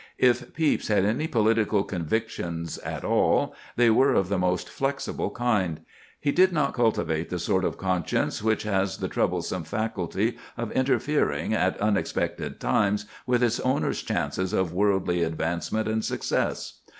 If 0.17 0.55
Pepys 0.55 0.87
had 0.87 1.05
any 1.05 1.27
political 1.27 1.83
convictions 1.83 2.79
at 2.79 3.03
all, 3.05 3.53
they 3.75 3.91
were 3.91 4.15
of 4.15 4.29
the 4.29 4.39
most 4.39 4.67
flexible 4.67 5.29
kind; 5.29 5.81
he 6.19 6.31
did 6.31 6.51
not 6.51 6.73
cultivate 6.73 7.29
the 7.29 7.37
sort 7.37 7.63
of 7.63 7.77
conscience 7.77 8.41
which 8.41 8.63
has 8.63 8.97
the 8.97 9.07
troublesome 9.07 9.63
faculty 9.63 10.39
of 10.57 10.71
interfering 10.71 11.53
at 11.53 11.79
unexpected 11.79 12.59
times 12.59 13.05
with 13.27 13.43
its 13.43 13.59
owner's 13.59 14.01
chances 14.01 14.53
of 14.53 14.73
worldly 14.73 15.21
advancement 15.21 15.87
and 15.87 16.03
success. 16.03 16.79